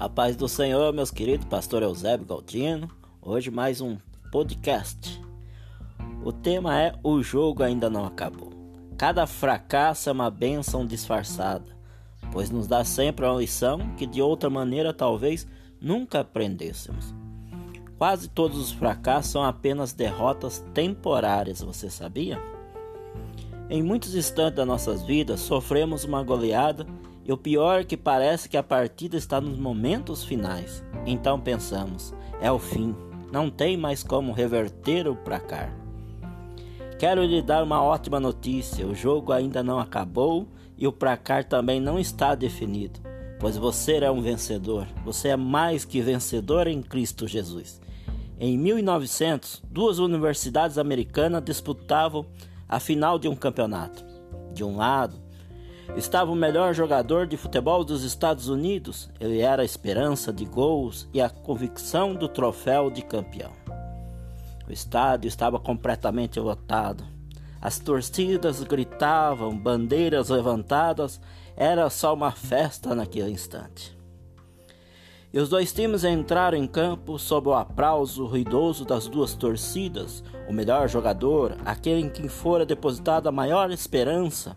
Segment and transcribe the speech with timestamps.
[0.00, 2.90] A paz do Senhor, meus queridos, pastor Eusébio Galdino.
[3.20, 3.98] Hoje mais um
[4.32, 5.20] podcast.
[6.24, 8.50] O tema é O jogo ainda não acabou.
[8.96, 11.76] Cada fracasso é uma bênção disfarçada,
[12.32, 15.46] pois nos dá sempre uma lição que de outra maneira talvez
[15.78, 17.14] nunca aprendêssemos.
[17.98, 22.40] Quase todos os fracassos são apenas derrotas temporárias, você sabia?
[23.68, 26.86] Em muitos instantes das nossas vidas sofremos uma goleada
[27.30, 30.82] e o pior é que parece que a partida está nos momentos finais.
[31.06, 32.92] Então pensamos, é o fim,
[33.30, 35.72] não tem mais como reverter o placar.
[36.98, 41.80] Quero lhe dar uma ótima notícia: o jogo ainda não acabou e o placar também
[41.80, 42.98] não está definido,
[43.38, 44.88] pois você é um vencedor.
[45.04, 47.80] Você é mais que vencedor em Cristo Jesus.
[48.40, 52.26] Em 1900, duas universidades americanas disputavam
[52.68, 54.04] a final de um campeonato.
[54.52, 55.29] De um lado,
[55.96, 59.10] Estava o melhor jogador de futebol dos Estados Unidos.
[59.18, 63.50] Ele era a esperança de gols e a convicção do troféu de campeão.
[64.68, 67.04] O estádio estava completamente lotado.
[67.60, 71.20] As torcidas gritavam, bandeiras levantadas,
[71.56, 73.98] era só uma festa naquele instante.
[75.32, 80.24] E os dois times entraram em campo sob o aplauso ruidoso das duas torcidas.
[80.48, 84.56] O melhor jogador, aquele em quem fora depositada a maior esperança,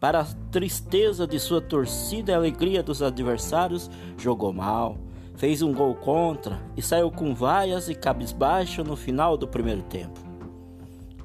[0.00, 4.96] para a tristeza de sua torcida e alegria dos adversários, jogou mal,
[5.36, 10.18] fez um gol contra e saiu com vaias e cabisbaixo no final do primeiro tempo.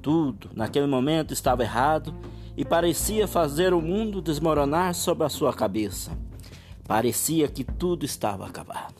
[0.00, 2.14] Tudo, naquele momento, estava errado
[2.56, 6.16] e parecia fazer o mundo desmoronar sobre a sua cabeça.
[6.86, 8.94] Parecia que tudo estava acabado.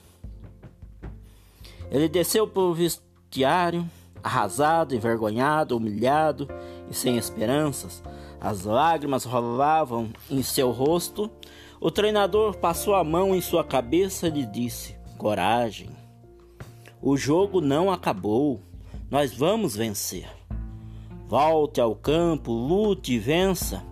[1.90, 3.88] Ele desceu para o vestiário,
[4.22, 6.48] arrasado, envergonhado, humilhado
[6.90, 8.02] e sem esperanças,
[8.40, 11.30] as lágrimas rolavam em seu rosto.
[11.78, 15.90] O treinador passou a mão em sua cabeça e lhe disse: Coragem.
[17.02, 18.60] O jogo não acabou.
[19.10, 20.28] Nós vamos vencer.
[21.28, 23.84] Volte ao campo, lute e vença.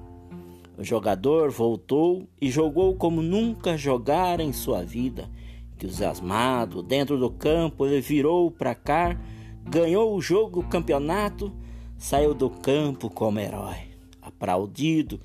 [0.77, 5.28] O jogador voltou e jogou como nunca jogara em sua vida.
[5.75, 9.17] Entusiasmado, dentro do campo, ele virou para cá,
[9.65, 11.53] ganhou o jogo, o campeonato,
[11.97, 13.89] saiu do campo como herói
[14.38, 15.21] aplaudido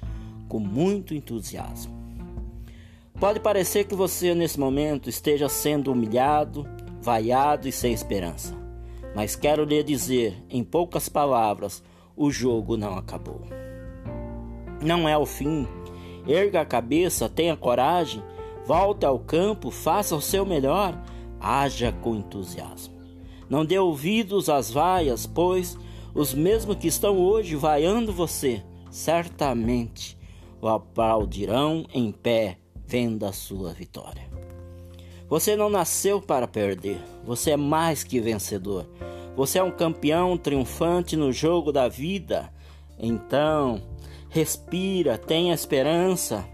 [0.50, 1.94] com muito entusiasmo.
[3.19, 6.68] Pode parecer que você nesse momento esteja sendo humilhado,
[7.00, 8.56] vaiado e sem esperança,
[9.16, 11.84] mas quero lhe dizer, em poucas palavras,
[12.18, 13.41] o jogo não acabou.
[14.81, 15.68] Não é o fim.
[16.28, 18.24] Erga a cabeça, tenha coragem,
[18.66, 21.00] volte ao campo, faça o seu melhor,
[21.40, 22.94] haja com entusiasmo.
[23.50, 25.78] Não dê ouvidos às vaias, pois
[26.13, 28.63] os mesmos que estão hoje vaiando você
[28.94, 30.16] certamente
[30.62, 34.30] o aplaudirão em pé, vendo a sua vitória.
[35.28, 38.88] Você não nasceu para perder, você é mais que vencedor.
[39.36, 42.54] Você é um campeão triunfante no jogo da vida.
[43.00, 43.81] Então,
[44.30, 46.48] respira, tenha esperança.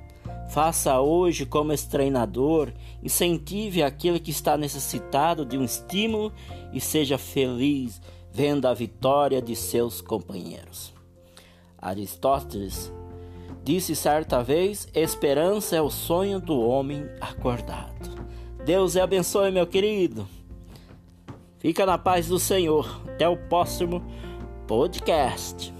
[0.49, 2.71] Faça hoje como esse treinador,
[3.03, 6.31] incentive aquele que está necessitado de um estímulo
[6.71, 8.01] e seja feliz
[8.31, 10.98] vendo a vitória de seus companheiros.
[11.81, 12.91] Aristóteles
[13.63, 18.27] disse certa vez: esperança é o sonho do homem acordado.
[18.65, 20.27] Deus te abençoe, meu querido.
[21.59, 23.01] Fica na paz do Senhor.
[23.07, 24.03] Até o próximo
[24.67, 25.78] podcast.